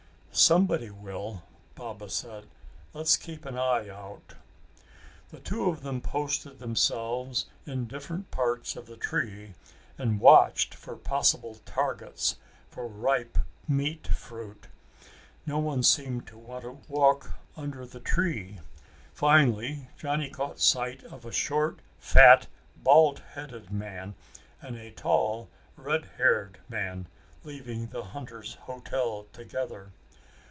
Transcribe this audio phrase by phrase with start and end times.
[0.33, 1.43] "Somebody will!"
[1.75, 2.47] Baba said.
[2.93, 4.35] "Let's keep an eye out."
[5.29, 9.55] The two of them posted themselves in different parts of the tree
[9.97, 12.37] and watched for possible targets
[12.69, 14.67] for ripe meat fruit.
[15.45, 18.61] No one seemed to want to walk under the tree.
[19.13, 22.47] Finally Johnny caught sight of a short fat
[22.77, 24.15] bald headed man
[24.61, 27.07] and a tall redhaired man
[27.43, 29.91] leaving the Hunters Hotel together.